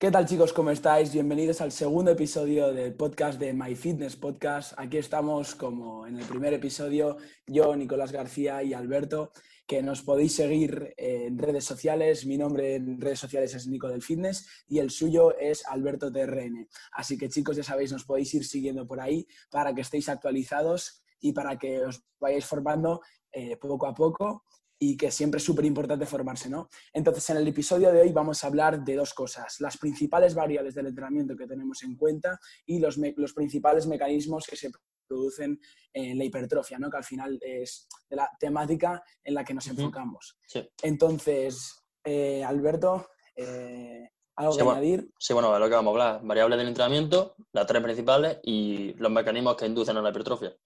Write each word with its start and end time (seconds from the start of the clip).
¿Qué 0.00 0.10
tal 0.10 0.24
chicos? 0.24 0.54
¿Cómo 0.54 0.70
estáis? 0.70 1.12
Bienvenidos 1.12 1.60
al 1.60 1.72
segundo 1.72 2.12
episodio 2.12 2.72
del 2.72 2.94
podcast 2.94 3.38
de 3.38 3.52
My 3.52 3.76
Fitness 3.76 4.16
Podcast. 4.16 4.72
Aquí 4.78 4.96
estamos 4.96 5.54
como 5.54 6.06
en 6.06 6.18
el 6.18 6.24
primer 6.24 6.54
episodio, 6.54 7.18
yo, 7.46 7.76
Nicolás 7.76 8.10
García 8.10 8.62
y 8.62 8.72
Alberto, 8.72 9.30
que 9.66 9.82
nos 9.82 10.00
podéis 10.00 10.34
seguir 10.34 10.94
en 10.96 11.36
redes 11.36 11.66
sociales. 11.66 12.24
Mi 12.24 12.38
nombre 12.38 12.76
en 12.76 12.98
redes 12.98 13.18
sociales 13.18 13.54
es 13.54 13.66
Nico 13.66 13.88
del 13.88 14.00
Fitness 14.00 14.64
y 14.68 14.78
el 14.78 14.88
suyo 14.88 15.36
es 15.36 15.66
Alberto 15.66 16.10
TRN. 16.10 16.66
Así 16.92 17.18
que 17.18 17.28
chicos, 17.28 17.58
ya 17.58 17.62
sabéis, 17.62 17.92
nos 17.92 18.06
podéis 18.06 18.32
ir 18.32 18.46
siguiendo 18.46 18.86
por 18.86 19.02
ahí 19.02 19.26
para 19.50 19.74
que 19.74 19.82
estéis 19.82 20.08
actualizados 20.08 21.02
y 21.20 21.34
para 21.34 21.58
que 21.58 21.84
os 21.84 22.02
vayáis 22.18 22.46
formando 22.46 23.02
eh, 23.32 23.58
poco 23.58 23.86
a 23.86 23.94
poco 23.94 24.44
y 24.82 24.96
que 24.96 25.10
siempre 25.10 25.38
es 25.38 25.44
súper 25.44 25.66
importante 25.66 26.06
formarse, 26.06 26.48
¿no? 26.48 26.70
Entonces, 26.92 27.28
en 27.30 27.36
el 27.36 27.46
episodio 27.46 27.92
de 27.92 28.00
hoy 28.00 28.12
vamos 28.12 28.42
a 28.42 28.46
hablar 28.46 28.82
de 28.82 28.96
dos 28.96 29.12
cosas, 29.12 29.60
las 29.60 29.76
principales 29.76 30.34
variables 30.34 30.74
del 30.74 30.86
entrenamiento 30.86 31.36
que 31.36 31.46
tenemos 31.46 31.82
en 31.82 31.96
cuenta 31.96 32.40
y 32.64 32.80
los, 32.80 32.96
los 32.96 33.34
principales 33.34 33.86
mecanismos 33.86 34.46
que 34.46 34.56
se 34.56 34.70
producen 35.06 35.60
en 35.92 36.16
la 36.16 36.24
hipertrofia, 36.24 36.78
¿no? 36.78 36.88
Que 36.88 36.96
al 36.96 37.04
final 37.04 37.38
es 37.42 37.86
la 38.08 38.30
temática 38.40 39.02
en 39.22 39.34
la 39.34 39.44
que 39.44 39.52
nos 39.52 39.66
enfocamos. 39.66 40.38
Entonces, 40.82 41.74
eh, 42.02 42.42
Alberto, 42.42 43.10
eh, 43.36 44.08
¿algo 44.36 44.56
que 44.56 44.62
añadir? 44.62 45.10
Sí, 45.18 45.34
bueno, 45.34 45.52
de 45.52 45.60
lo 45.60 45.68
que 45.68 45.74
vamos 45.74 45.90
a 45.90 45.92
hablar, 45.92 46.26
variables 46.26 46.58
del 46.58 46.68
entrenamiento, 46.68 47.34
las 47.52 47.66
tres 47.66 47.82
principales 47.82 48.38
y 48.44 48.94
los 48.94 49.10
mecanismos 49.10 49.56
que 49.56 49.66
inducen 49.66 49.98
a 49.98 50.00
la 50.00 50.08
hipertrofia. 50.08 50.56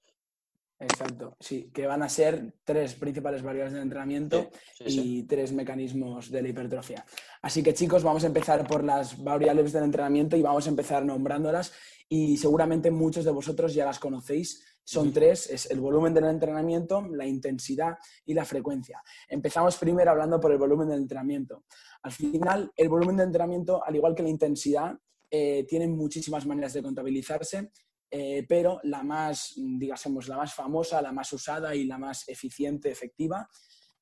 Exacto, 0.78 1.36
sí, 1.38 1.70
que 1.72 1.86
van 1.86 2.02
a 2.02 2.08
ser 2.08 2.52
tres 2.64 2.94
principales 2.94 3.42
variables 3.42 3.74
de 3.74 3.80
entrenamiento 3.80 4.50
y 4.80 5.22
tres 5.22 5.52
mecanismos 5.52 6.30
de 6.30 6.42
la 6.42 6.48
hipertrofia. 6.48 7.06
Así 7.42 7.62
que 7.62 7.74
chicos, 7.74 8.02
vamos 8.02 8.24
a 8.24 8.26
empezar 8.26 8.66
por 8.66 8.82
las 8.82 9.22
variables 9.22 9.72
del 9.72 9.84
entrenamiento 9.84 10.36
y 10.36 10.42
vamos 10.42 10.66
a 10.66 10.70
empezar 10.70 11.04
nombrándolas 11.04 11.72
y 12.08 12.36
seguramente 12.36 12.90
muchos 12.90 13.24
de 13.24 13.30
vosotros 13.30 13.72
ya 13.72 13.84
las 13.84 14.00
conocéis. 14.00 14.64
Son 14.82 15.12
tres, 15.12 15.48
es 15.48 15.70
el 15.70 15.80
volumen 15.80 16.12
del 16.12 16.24
entrenamiento, 16.24 17.00
la 17.08 17.24
intensidad 17.24 17.96
y 18.26 18.34
la 18.34 18.44
frecuencia. 18.44 19.02
Empezamos 19.28 19.78
primero 19.78 20.10
hablando 20.10 20.38
por 20.38 20.52
el 20.52 20.58
volumen 20.58 20.88
del 20.88 21.00
entrenamiento. 21.00 21.64
Al 22.02 22.12
final, 22.12 22.70
el 22.76 22.88
volumen 22.90 23.16
de 23.16 23.22
entrenamiento, 23.22 23.82
al 23.82 23.96
igual 23.96 24.14
que 24.14 24.22
la 24.22 24.28
intensidad, 24.28 24.92
eh, 25.30 25.64
tiene 25.66 25.88
muchísimas 25.88 26.46
maneras 26.46 26.74
de 26.74 26.82
contabilizarse 26.82 27.70
eh, 28.16 28.46
pero 28.48 28.78
la 28.84 29.02
más, 29.02 29.54
digamos, 29.56 30.28
la 30.28 30.36
más 30.36 30.54
famosa, 30.54 31.02
la 31.02 31.10
más 31.10 31.32
usada 31.32 31.74
y 31.74 31.84
la 31.84 31.98
más 31.98 32.28
eficiente, 32.28 32.88
efectiva, 32.88 33.48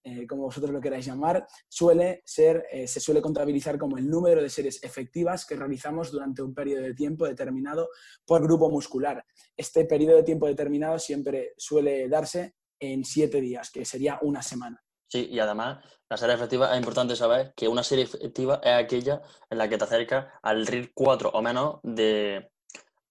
eh, 0.05 0.27
como 0.27 0.43
vosotros 0.43 0.71
lo 0.71 0.83
queráis 0.83 1.07
llamar, 1.07 1.47
suele 1.67 2.21
ser, 2.27 2.67
eh, 2.71 2.87
se 2.87 3.01
suele 3.01 3.23
contabilizar 3.23 3.79
como 3.79 3.97
el 3.97 4.11
número 4.11 4.43
de 4.43 4.51
series 4.51 4.85
efectivas 4.85 5.47
que 5.47 5.57
realizamos 5.57 6.13
durante 6.13 6.43
un 6.43 6.53
periodo 6.53 6.83
de 6.83 6.93
tiempo 6.93 7.25
determinado 7.25 7.89
por 8.27 8.43
grupo 8.43 8.69
muscular. 8.69 9.25
Este 9.57 9.87
periodo 9.87 10.17
de 10.17 10.25
tiempo 10.25 10.47
determinado 10.47 10.99
siempre 10.99 11.55
suele 11.57 12.07
darse 12.07 12.57
en 12.79 13.07
siete 13.07 13.41
días, 13.41 13.71
que 13.71 13.87
sería 13.87 14.19
una 14.21 14.43
semana. 14.43 14.85
Sí, 15.09 15.29
y 15.31 15.39
además 15.39 15.83
la 16.11 16.19
serie 16.19 16.35
efectiva 16.35 16.71
es 16.73 16.77
importante 16.77 17.17
saber 17.17 17.55
que 17.57 17.67
una 17.67 17.83
serie 17.83 18.05
efectiva 18.05 18.61
es 18.63 18.75
aquella 18.75 19.23
en 19.49 19.57
la 19.57 19.71
que 19.71 19.79
te 19.79 19.85
acerca 19.85 20.39
al 20.43 20.67
RIR 20.67 20.93
4 20.93 21.31
o 21.31 21.41
menos 21.41 21.81
de, 21.83 22.52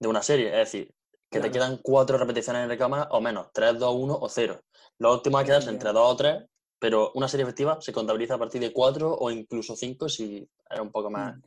de 0.01 0.07
una 0.07 0.21
serie. 0.21 0.47
Es 0.47 0.71
decir, 0.71 0.93
que 1.29 1.39
te 1.39 1.51
quedan 1.51 1.77
cuatro 1.81 2.17
repeticiones 2.17 2.63
en 2.63 2.69
recámara 2.69 3.07
o 3.11 3.21
menos, 3.21 3.47
3, 3.53 3.79
2, 3.79 3.95
1 3.95 4.17
o 4.19 4.27
0. 4.27 4.61
Lo 4.97 5.13
óptimo 5.13 5.39
es 5.39 5.45
quedarse 5.45 5.69
entre 5.69 5.93
2 5.93 6.11
o 6.11 6.15
3, 6.17 6.43
pero 6.77 7.11
una 7.13 7.27
serie 7.29 7.43
efectiva 7.43 7.79
se 7.79 7.93
contabiliza 7.93 8.33
a 8.33 8.39
partir 8.39 8.59
de 8.59 8.73
4 8.73 9.13
o 9.13 9.31
incluso 9.31 9.75
5 9.75 10.09
si 10.09 10.45
es 10.69 10.79
un 10.79 10.91
poco 10.91 11.09
más. 11.09 11.37
Mm. 11.37 11.41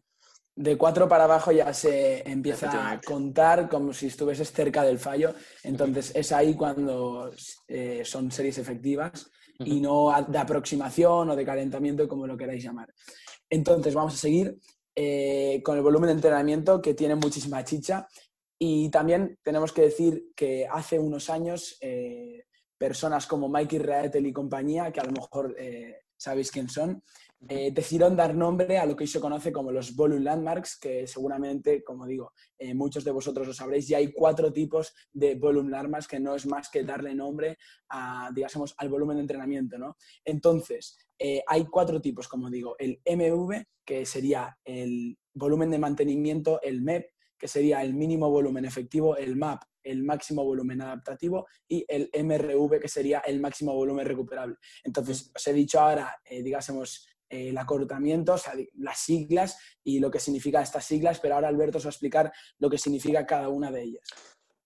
De 0.57 0.79
4 0.79 1.09
para 1.09 1.25
abajo 1.25 1.51
ya 1.51 1.75
se 1.75 2.27
empieza 2.31 2.93
a 2.93 3.01
contar 3.01 3.69
como 3.69 3.93
si 3.93 4.07
estuvieses 4.07 4.53
cerca 4.53 4.85
del 4.85 5.01
fallo. 5.01 5.35
Entonces 5.65 6.13
es 6.15 6.31
ahí 6.31 6.55
cuando 6.55 7.33
eh, 7.67 8.03
son 8.05 8.31
series 8.31 8.59
efectivas 8.59 9.29
y 9.59 9.81
no 9.81 10.15
de 10.29 10.39
aproximación 10.39 11.29
o 11.29 11.37
de 11.37 11.45
calentamiento, 11.45 12.07
como 12.07 12.27
lo 12.27 12.37
queráis 12.37 12.63
llamar. 12.63 12.95
Entonces 13.51 13.93
vamos 13.95 14.15
a 14.15 14.19
seguir 14.19 14.57
eh, 14.97 15.61
con 15.65 15.77
el 15.77 15.83
volumen 15.83 16.07
de 16.07 16.15
entrenamiento 16.15 16.81
que 16.81 16.95
tiene 16.95 17.17
muchísima 17.17 17.65
chicha 17.65 18.07
y 18.59 18.89
también 18.91 19.39
tenemos 19.43 19.73
que 19.73 19.83
decir 19.83 20.33
que 20.35 20.67
hace 20.71 20.99
unos 20.99 21.29
años 21.31 21.77
eh, 21.81 22.45
personas 22.79 23.27
como 23.27 23.49
Mikey 23.49 23.79
Raetel 23.79 24.27
y 24.27 24.33
compañía, 24.33 24.93
que 24.93 25.01
a 25.01 25.05
lo 25.05 25.13
mejor 25.13 25.55
eh, 25.59 26.03
sabéis 26.17 26.51
quién 26.51 26.69
son, 26.69 27.03
eh, 27.49 27.73
decidieron 27.73 28.17
dar 28.17 28.35
nombre 28.35 28.79
a 28.79 28.87
lo 28.87 28.97
que 28.97 29.05
hoy 29.05 29.09
se 29.09 29.21
conoce 29.21 29.53
como 29.53 29.71
los 29.71 29.95
volume 29.95 30.23
landmarks, 30.23 30.79
que 30.79 31.07
seguramente, 31.07 31.83
como 31.85 32.07
digo, 32.07 32.33
muchos 32.75 33.05
de 33.05 33.11
vosotros 33.11 33.47
lo 33.47 33.53
sabréis, 33.53 33.87
ya 33.87 33.99
hay 33.99 34.13
cuatro 34.13 34.51
tipos 34.51 34.95
de 35.13 35.35
volume 35.35 35.71
landmarks 35.71 36.09
que 36.09 36.21
no 36.21 36.35
es 36.35 36.47
más 36.47 36.71
que 36.71 36.85
darle 36.85 37.15
nombre 37.15 37.59
a, 37.91 38.31
digamos, 38.35 38.75
al 38.79 38.89
volumen 38.89 39.17
de 39.17 39.23
entrenamiento, 39.23 39.77
¿no? 39.77 39.97
Entonces, 40.25 40.97
hay 41.47 41.67
cuatro 41.67 42.01
tipos, 42.01 42.29
como 42.29 42.49
digo, 42.49 42.77
el 42.79 43.03
MV, 43.05 43.63
que 43.85 44.07
sería 44.07 44.57
el 44.65 45.19
volumen 45.35 45.71
de 45.71 45.79
mantenimiento, 45.79 46.63
el 46.63 46.81
MEP, 46.81 47.14
que 47.39 47.49
sería 47.49 47.83
el 47.83 47.95
mínimo 47.95 48.31
volumen 48.31 48.65
efectivo, 48.65 49.17
el 49.17 49.37
MAP, 49.37 49.63
el 49.83 50.03
máximo 50.03 50.45
volumen 50.45 50.81
adaptativo, 50.81 51.47
y 51.69 51.85
el 51.89 52.11
MRV, 52.13 52.81
que 52.81 52.89
sería 52.89 53.21
el 53.21 53.41
máximo 53.41 53.75
volumen 53.75 54.07
recuperable. 54.07 54.57
Entonces, 54.83 55.31
os 55.35 55.47
he 55.47 55.53
dicho 55.53 55.81
ahora, 55.81 56.21
eh, 56.25 56.43
digásemos, 56.43 57.07
eh, 57.29 57.49
el 57.51 57.59
acortamiento, 57.59 58.35
o 58.35 58.39
sea, 58.39 58.55
las 58.75 58.99
siglas 58.99 59.59
y 59.83 59.99
lo 59.99 60.11
que 60.11 60.21
significa 60.21 60.63
estas 60.63 60.85
siglas, 60.85 61.21
pero 61.21 61.35
ahora 61.35 61.49
Alberto 61.49 61.79
os 61.79 61.85
va 61.85 61.89
a 61.89 61.91
explicar 61.91 62.33
lo 62.59 62.71
que 62.71 62.79
significa 62.79 63.27
cada 63.27 63.49
una 63.49 63.71
de 63.71 63.83
ellas. 63.83 64.09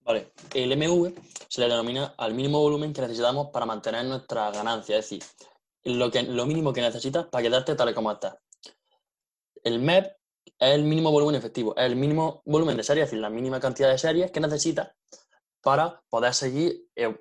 Vale, 0.01 0.33
el 0.55 0.77
MV 0.77 1.15
se 1.49 1.61
le 1.61 1.69
denomina 1.69 2.15
al 2.17 2.35
mínimo 2.35 2.61
volumen 2.61 2.93
que 2.93 3.03
necesitamos 3.03 3.49
para 3.53 3.67
mantener 3.67 4.05
nuestra 4.07 4.51
ganancia, 4.51 4.99
es 4.99 5.11
decir, 5.11 5.23
lo, 5.85 6.11
que, 6.11 6.23
lo 6.23 6.47
mínimo 6.47 6.73
que 6.73 6.81
necesitas 6.81 7.27
para 7.27 7.43
quedarte 7.43 7.75
tal 7.75 7.95
como 7.95 8.13
estás. 8.13 8.37
El 9.63 9.81
MEP 9.81 10.18
es 10.59 10.75
el 10.75 10.83
mínimo 10.83 11.11
volumen 11.11 11.37
efectivo, 11.37 11.77
es 11.77 11.85
el 11.85 11.97
mínimo 11.97 12.43
volumen 12.45 12.77
de 12.77 12.83
series, 12.83 13.05
es 13.05 13.11
decir, 13.11 13.23
la 13.23 13.31
mínima 13.31 13.61
cantidad 13.61 13.91
de 13.91 13.99
series 13.99 14.31
que 14.31 14.41
necesitas 14.41 14.91
para 15.63 16.03
poder 16.09 16.35
seguir 16.35 16.89
eh, 16.97 17.17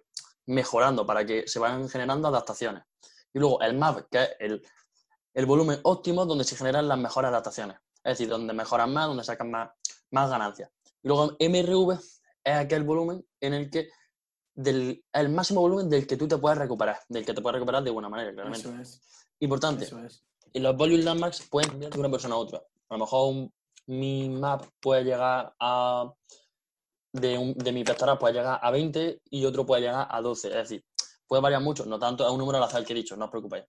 mejorando, 0.48 1.06
para 1.06 1.26
que 1.26 1.48
se 1.48 1.60
vayan 1.60 1.88
generando 1.90 2.28
adaptaciones. 2.28 2.84
Y 3.34 3.40
luego 3.40 3.62
el 3.62 3.78
MAP, 3.78 4.10
que 4.10 4.24
es 4.40 4.62
el, 5.34 5.46
volumen 5.46 5.80
óptimo 5.84 6.26
donde 6.26 6.44
se 6.44 6.56
generan 6.56 6.88
las 6.88 6.98
mejores 6.98 7.30
adaptaciones, 7.30 7.78
es 8.04 8.18
decir, 8.18 8.28
donde 8.28 8.54
mejoran 8.54 8.92
más, 8.92 9.08
donde 9.08 9.24
sacan 9.24 9.52
más, 9.52 9.70
más 10.12 10.30
ganancias. 10.30 10.72
Y 11.04 11.08
luego 11.08 11.38
MRV 11.40 12.00
es 12.44 12.56
aquel 12.56 12.84
volumen 12.84 13.24
en 13.40 13.54
el 13.54 13.70
que 13.70 13.90
del, 14.56 15.04
el 15.14 15.30
máximo 15.30 15.62
volumen 15.62 15.88
del 15.90 16.08
que 16.08 16.18
tú 16.18 16.28
te 16.28 16.38
puedes 16.38 16.58
recuperar, 16.58 17.00
del 17.08 17.24
que 17.24 17.34
te 17.34 17.42
puedes 17.42 17.54
recuperar 17.54 17.84
de 17.84 17.92
buena 17.92 18.10
manera, 18.10 18.34
claramente. 18.34 18.68
Eso 18.68 18.82
es. 18.82 19.02
Importante. 19.40 19.88
Y 20.54 20.60
los 20.60 20.76
volume 20.76 21.04
landmarks 21.04 21.48
pueden 21.48 21.70
cambiar 21.70 21.92
de 21.92 22.00
una 22.00 22.10
persona 22.10 22.34
a 22.34 22.38
otra. 22.40 22.64
A 22.90 22.96
lo 22.96 23.00
mejor 23.00 23.50
mi 23.88 24.30
map 24.30 24.66
puede 24.80 25.04
llegar 25.04 25.54
a. 25.60 26.12
De, 27.14 27.54
de 27.56 27.72
mi 27.72 27.84
pectoral 27.84 28.18
puede 28.18 28.36
llegar 28.36 28.60
a 28.62 28.70
20 28.70 29.22
y 29.32 29.46
otro 29.46 29.66
puede 29.66 29.84
llegar 29.84 30.08
a 30.10 30.22
12. 30.22 30.50
Es 30.50 30.54
decir, 30.54 30.86
puede 31.26 31.42
variar 31.42 31.62
mucho, 31.62 31.86
no 31.86 31.98
tanto 31.98 32.26
a 32.26 32.32
un 32.32 32.38
número 32.38 32.58
al 32.58 32.64
azar 32.66 32.86
que 32.86 32.94
he 32.94 32.96
dicho, 32.96 33.16
no 33.16 33.26
os 33.26 33.32
preocupéis. 33.32 33.66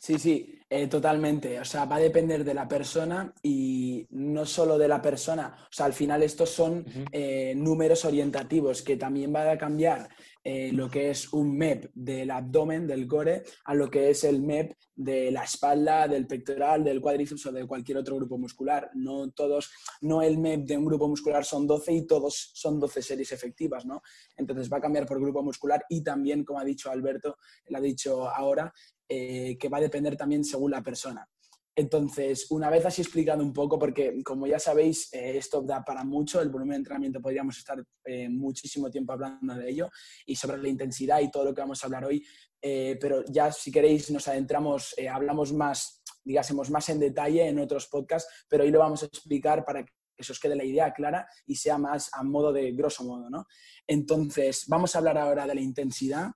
Sí, 0.00 0.18
sí, 0.18 0.58
eh, 0.68 0.86
totalmente. 0.86 1.60
O 1.60 1.64
sea, 1.64 1.84
va 1.84 1.96
a 1.96 2.00
depender 2.00 2.44
de 2.44 2.54
la 2.54 2.66
persona 2.66 3.32
y 3.42 4.06
no 4.10 4.46
solo 4.46 4.78
de 4.78 4.88
la 4.88 5.02
persona. 5.02 5.54
O 5.60 5.72
sea, 5.72 5.86
al 5.86 5.92
final 5.92 6.22
estos 6.22 6.50
son 6.50 6.84
eh, 7.12 7.52
números 7.54 8.04
orientativos 8.04 8.82
que 8.82 8.96
también 8.96 9.32
van 9.32 9.48
a 9.48 9.58
cambiar 9.58 10.08
eh, 10.44 10.72
lo 10.72 10.90
que 10.90 11.10
es 11.10 11.32
un 11.32 11.56
MEP 11.56 11.90
del 11.94 12.30
abdomen, 12.30 12.86
del 12.86 13.06
core, 13.06 13.44
a 13.64 13.74
lo 13.74 13.88
que 13.88 14.10
es 14.10 14.24
el 14.24 14.42
MEP 14.42 14.72
de 14.96 15.30
la 15.30 15.44
espalda, 15.44 16.08
del 16.08 16.26
pectoral, 16.26 16.82
del 16.82 17.00
cuádriceps 17.00 17.46
o 17.46 17.52
de 17.52 17.66
cualquier 17.66 17.98
otro 17.98 18.16
grupo 18.16 18.38
muscular. 18.38 18.90
No 18.94 19.30
todos, 19.30 19.70
no 20.00 20.20
el 20.20 20.38
MEP 20.38 20.64
de 20.66 20.76
un 20.76 20.84
grupo 20.84 21.06
muscular 21.06 21.44
son 21.44 21.66
12 21.66 21.92
y 21.92 22.06
todos 22.06 22.50
son 22.54 22.80
12 22.80 23.02
series 23.02 23.30
efectivas, 23.30 23.86
¿no? 23.86 24.02
Entonces 24.36 24.72
va 24.72 24.78
a 24.78 24.80
cambiar 24.80 25.06
por 25.06 25.20
grupo 25.20 25.42
muscular 25.42 25.84
y 25.88 26.02
también, 26.02 26.44
como 26.44 26.58
ha 26.58 26.64
dicho 26.64 26.90
Alberto, 26.90 27.36
lo 27.68 27.78
ha 27.78 27.80
dicho 27.80 28.28
ahora, 28.28 28.72
eh, 29.14 29.58
que 29.58 29.68
va 29.68 29.76
a 29.76 29.82
depender 29.82 30.16
también 30.16 30.42
según 30.42 30.70
la 30.70 30.82
persona. 30.82 31.28
Entonces, 31.74 32.50
una 32.50 32.70
vez 32.70 32.86
así 32.86 33.02
explicado 33.02 33.42
un 33.42 33.52
poco, 33.52 33.78
porque 33.78 34.22
como 34.22 34.46
ya 34.46 34.58
sabéis, 34.58 35.12
eh, 35.12 35.36
esto 35.36 35.60
da 35.60 35.84
para 35.84 36.02
mucho, 36.02 36.40
el 36.40 36.48
volumen 36.48 36.72
de 36.72 36.76
entrenamiento 36.78 37.20
podríamos 37.20 37.58
estar 37.58 37.82
eh, 38.06 38.30
muchísimo 38.30 38.90
tiempo 38.90 39.12
hablando 39.12 39.54
de 39.54 39.68
ello 39.68 39.90
y 40.24 40.34
sobre 40.34 40.62
la 40.62 40.68
intensidad 40.68 41.20
y 41.20 41.30
todo 41.30 41.44
lo 41.44 41.54
que 41.54 41.60
vamos 41.60 41.82
a 41.82 41.86
hablar 41.86 42.06
hoy, 42.06 42.24
pero 42.60 43.24
ya 43.26 43.50
si 43.50 43.72
queréis 43.72 44.10
nos 44.10 44.28
adentramos, 44.28 44.94
hablamos 45.10 45.52
más, 45.52 46.00
digásemos, 46.24 46.70
más 46.70 46.88
en 46.90 47.00
detalle 47.00 47.48
en 47.48 47.58
otros 47.58 47.88
podcasts, 47.88 48.46
pero 48.48 48.62
hoy 48.62 48.70
lo 48.70 48.78
vamos 48.78 49.02
a 49.02 49.06
explicar 49.06 49.64
para 49.64 49.84
que 49.84 49.92
se 50.22 50.32
os 50.32 50.38
quede 50.38 50.54
la 50.54 50.64
idea 50.64 50.92
clara 50.92 51.26
y 51.44 51.56
sea 51.56 51.76
más 51.76 52.08
a 52.12 52.22
modo 52.22 52.52
de 52.52 52.70
grosso 52.72 53.02
modo, 53.04 53.28
¿no? 53.28 53.46
Entonces, 53.86 54.64
vamos 54.68 54.94
a 54.94 54.98
hablar 54.98 55.18
ahora 55.18 55.46
de 55.46 55.56
la 55.56 55.60
intensidad 55.60 56.30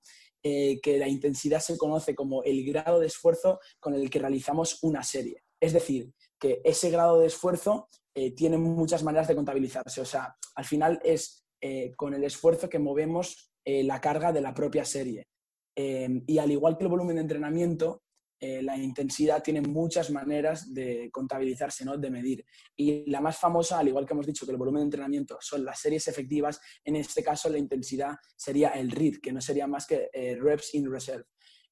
eh, 0.48 0.78
que 0.80 0.96
la 0.96 1.08
intensidad 1.08 1.58
se 1.58 1.76
conoce 1.76 2.14
como 2.14 2.44
el 2.44 2.64
grado 2.64 3.00
de 3.00 3.08
esfuerzo 3.08 3.58
con 3.80 3.94
el 3.94 4.08
que 4.08 4.20
realizamos 4.20 4.78
una 4.84 5.02
serie. 5.02 5.42
Es 5.60 5.72
decir, 5.72 6.12
que 6.38 6.60
ese 6.62 6.88
grado 6.88 7.18
de 7.18 7.26
esfuerzo 7.26 7.88
eh, 8.14 8.30
tiene 8.30 8.56
muchas 8.56 9.02
maneras 9.02 9.26
de 9.26 9.34
contabilizarse. 9.34 10.00
O 10.00 10.04
sea, 10.04 10.36
al 10.54 10.64
final 10.64 11.00
es 11.02 11.44
eh, 11.60 11.92
con 11.96 12.14
el 12.14 12.22
esfuerzo 12.22 12.68
que 12.68 12.78
movemos 12.78 13.50
la 13.64 14.00
carga 14.00 14.30
de 14.30 14.40
la 14.40 14.54
propia 14.54 14.84
serie. 14.84 15.26
y 15.74 16.38
al 16.38 16.52
igual 16.52 16.78
que 16.78 16.84
el 16.84 16.90
volumen 16.90 17.16
de 17.16 17.22
entrenamiento, 17.22 18.04
la 18.40 18.76
intensidad 18.76 19.42
tiene 19.42 19.62
muchas 19.62 20.10
maneras 20.10 20.72
de 20.72 21.10
contabilizarse, 21.10 21.84
¿no? 21.84 21.96
de 21.96 22.10
medir. 22.10 22.44
Y 22.76 23.08
la 23.10 23.20
más 23.20 23.38
famosa, 23.38 23.78
al 23.78 23.88
igual 23.88 24.06
que 24.06 24.12
hemos 24.12 24.26
dicho 24.26 24.44
que 24.44 24.52
el 24.52 24.58
volumen 24.58 24.80
de 24.80 24.84
entrenamiento 24.84 25.38
son 25.40 25.64
las 25.64 25.80
series 25.80 26.06
efectivas, 26.08 26.60
en 26.84 26.96
este 26.96 27.22
caso 27.22 27.48
la 27.48 27.58
intensidad 27.58 28.14
sería 28.36 28.70
el 28.70 28.90
RIR, 28.90 29.20
que 29.20 29.32
no 29.32 29.40
sería 29.40 29.66
más 29.66 29.86
que 29.86 30.10
reps 30.38 30.74
in 30.74 30.90
reserve. 30.90 31.24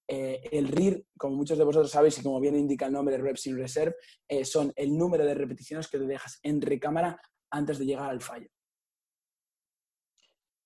Eh, 0.07 0.43
el 0.53 0.69
RIR, 0.69 1.07
como 1.17 1.37
muchos 1.37 1.57
de 1.57 1.65
vosotros 1.65 1.91
sabéis 1.91 2.19
y 2.19 2.23
como 2.23 2.41
bien 2.41 2.57
indica 2.57 2.87
el 2.87 2.93
nombre 2.93 3.17
de 3.17 3.23
Reps 3.23 3.47
in 3.47 3.57
Reserve, 3.57 3.97
eh, 4.29 4.45
son 4.45 4.73
el 4.77 4.97
número 4.97 5.25
de 5.25 5.35
repeticiones 5.35 5.89
que 5.89 5.99
te 5.99 6.07
dejas 6.07 6.39
en 6.43 6.61
recámara 6.61 7.21
antes 7.51 7.79
de 7.79 7.87
llegar 7.87 8.11
al 8.11 8.21
fallo. 8.21 8.49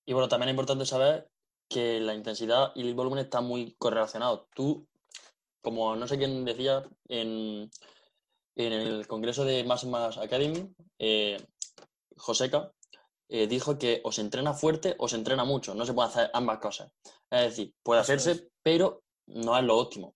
Y 0.05 0.13
bueno, 0.13 0.27
también 0.27 0.49
es 0.49 0.53
importante 0.53 0.85
saber 0.85 1.29
que 1.69 1.99
la 1.99 2.15
intensidad 2.15 2.71
y 2.75 2.81
el 2.81 2.95
volumen 2.95 3.19
están 3.19 3.45
muy 3.45 3.75
correlacionados. 3.77 4.47
Tú, 4.55 4.88
como 5.61 5.95
no 5.95 6.07
sé 6.07 6.17
quién 6.17 6.45
decía 6.45 6.83
en, 7.07 7.69
el 8.55 9.07
congreso 9.07 9.45
de 9.45 9.63
Mass 9.63 9.85
Mass 9.85 10.17
Academy, 10.17 10.69
eh, 10.97 11.37
Joseca, 12.17 12.71
dijo 13.29 13.77
que 13.77 14.01
o 14.03 14.11
se 14.11 14.21
entrena 14.21 14.53
fuerte 14.53 14.95
o 14.97 15.07
se 15.07 15.15
entrena 15.15 15.45
mucho. 15.45 15.75
No 15.75 15.85
se 15.85 15.93
puede 15.93 16.09
hacer 16.09 16.31
ambas 16.33 16.59
cosas. 16.59 16.91
Es 17.29 17.41
decir, 17.51 17.73
puede 17.83 18.01
hacerse, 18.01 18.49
pero 18.63 19.03
no 19.27 19.57
es 19.57 19.63
lo 19.63 19.77
óptimo. 19.77 20.15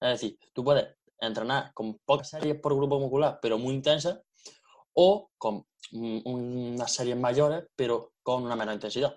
Es 0.00 0.20
decir, 0.20 0.38
tú 0.52 0.64
puedes 0.64 0.96
entrenar 1.18 1.72
con 1.74 1.98
pocas 2.04 2.30
series 2.30 2.60
por 2.60 2.74
grupo 2.74 2.98
muscular, 2.98 3.38
pero 3.40 3.58
muy 3.58 3.74
intensas, 3.74 4.20
o 4.94 5.30
con 5.38 5.64
unas 5.92 6.92
series 6.92 7.16
mayores, 7.16 7.64
pero 7.76 8.12
con 8.22 8.42
una 8.44 8.56
menor 8.56 8.74
intensidad. 8.74 9.16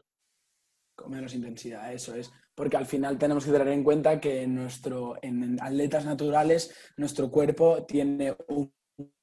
Con 0.95 1.11
menos 1.11 1.33
intensidad, 1.33 1.91
eso 1.93 2.13
es. 2.15 2.31
Porque 2.55 2.77
al 2.77 2.85
final 2.85 3.17
tenemos 3.17 3.45
que 3.45 3.51
tener 3.51 3.67
en 3.67 3.83
cuenta 3.83 4.19
que 4.19 4.47
nuestro, 4.47 5.17
en 5.21 5.61
atletas 5.61 6.05
naturales 6.05 6.73
nuestro 6.97 7.29
cuerpo 7.29 7.85
tiene 7.85 8.35
un 8.47 8.73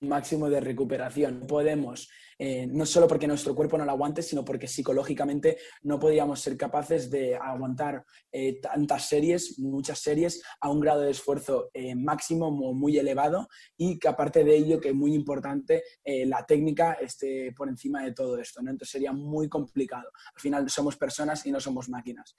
máximo 0.01 0.51
de 0.51 0.61
recuperación. 0.61 1.47
Podemos 1.47 2.11
eh, 2.45 2.67
no 2.67 2.85
solo 2.85 3.07
porque 3.07 3.29
nuestro 3.29 3.55
cuerpo 3.55 3.79
no 3.79 3.85
lo 3.85 3.93
aguante, 3.93 4.21
sino 4.21 4.45
porque 4.45 4.67
psicológicamente 4.67 5.59
no 5.83 6.01
podíamos 6.01 6.41
ser 6.41 6.57
capaces 6.57 7.09
de 7.09 7.37
aguantar 7.37 8.05
eh, 8.33 8.59
tantas 8.61 9.07
series, 9.09 9.61
muchas 9.61 10.01
series, 10.01 10.43
a 10.61 10.69
un 10.69 10.81
grado 10.81 11.03
de 11.03 11.13
esfuerzo 11.13 11.71
eh, 11.73 11.95
máximo 11.95 12.51
muy 12.51 12.99
elevado 12.99 13.47
y 13.77 13.97
que 13.97 14.09
aparte 14.09 14.43
de 14.43 14.57
ello, 14.57 14.81
que 14.81 14.89
es 14.89 14.95
muy 14.95 15.15
importante, 15.15 15.85
la 16.05 16.45
técnica 16.45 16.95
esté 16.95 17.53
por 17.57 17.69
encima 17.69 18.03
de 18.03 18.13
todo 18.13 18.37
esto. 18.39 18.61
¿no? 18.61 18.73
Entonces 18.73 18.91
sería 18.91 19.13
muy 19.13 19.49
complicado. 19.49 20.11
Al 20.35 20.41
final 20.41 20.69
somos 20.69 20.97
personas 20.97 21.47
y 21.47 21.53
no 21.53 21.61
somos 21.61 21.89
máquinas. 21.89 22.35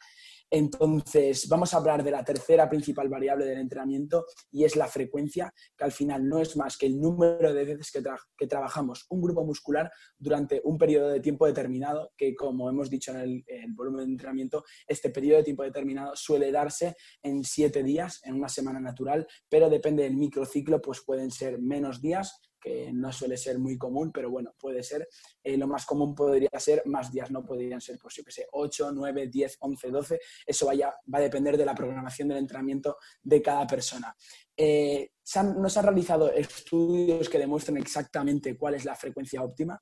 Entonces, 0.55 1.47
vamos 1.49 1.73
a 1.73 1.77
hablar 1.77 2.03
de 2.03 2.11
la 2.11 2.23
tercera 2.23 2.69
principal 2.69 3.09
variable 3.09 3.43
del 3.43 3.57
entrenamiento 3.57 4.27
y 4.51 4.65
es 4.65 4.75
la 4.75 4.85
frecuencia, 4.85 5.51
que 5.75 5.83
al 5.83 5.91
final 5.91 6.29
no 6.29 6.37
es 6.37 6.55
más 6.55 6.77
que 6.77 6.85
el 6.85 7.01
número 7.01 7.51
de 7.51 7.65
veces 7.65 7.91
que, 7.91 8.47
trabajamos 8.47 9.07
un 9.09 9.21
grupo 9.21 9.43
muscular 9.43 9.91
durante 10.17 10.61
un 10.63 10.77
periodo 10.77 11.09
de 11.09 11.19
tiempo 11.19 11.45
determinado, 11.45 12.11
que 12.17 12.35
como 12.35 12.69
hemos 12.69 12.89
dicho 12.89 13.11
en 13.11 13.19
el, 13.19 13.43
volumen 13.73 14.05
de 14.05 14.11
entrenamiento, 14.11 14.63
este 14.87 15.09
periodo 15.09 15.37
de 15.37 15.43
tiempo 15.43 15.63
determinado 15.63 16.15
suele 16.15 16.51
darse 16.51 16.95
en 17.21 17.43
siete 17.43 17.83
días, 17.83 18.21
en 18.23 18.35
una 18.35 18.49
semana 18.49 18.79
natural, 18.79 19.27
pero 19.49 19.69
depende 19.69 20.03
del 20.03 20.15
microciclo, 20.15 20.81
pues 20.81 21.01
pueden 21.05 21.31
ser 21.31 21.59
menos 21.59 22.01
días 22.01 22.39
que 22.63 22.93
no 22.93 23.11
suele 23.11 23.35
ser 23.35 23.59
muy 23.59 23.77
común, 23.77 24.09
pero 24.13 24.29
bueno, 24.29 24.55
puede 24.57 24.81
ser. 24.83 25.09
Eh, 25.43 25.57
lo 25.57 25.67
más 25.67 25.85
común 25.85 26.15
podría 26.15 26.49
ser 26.57 26.83
más 26.85 27.11
días, 27.11 27.29
no 27.29 27.43
podrían 27.43 27.81
ser, 27.81 27.99
pues 27.99 28.15
yo 28.15 28.23
que 28.23 28.31
sé, 28.31 28.47
8, 28.53 28.93
9, 28.93 29.27
10, 29.27 29.57
11, 29.59 29.89
12. 29.89 30.19
Eso 30.45 30.65
vaya, 30.67 30.95
va 31.13 31.17
a 31.17 31.21
depender 31.21 31.57
de 31.57 31.65
la 31.65 31.75
programación 31.75 32.29
del 32.29 32.37
entrenamiento 32.37 32.97
de 33.21 33.41
cada 33.41 33.67
persona. 33.67 34.15
Eh, 34.55 35.11
no 35.57 35.69
se 35.69 35.79
han 35.79 35.85
realizado 35.85 36.31
estudios 36.31 37.27
que 37.27 37.39
demuestren 37.39 37.77
exactamente 37.77 38.55
cuál 38.55 38.75
es 38.75 38.85
la 38.85 38.95
frecuencia 38.95 39.43
óptima, 39.43 39.77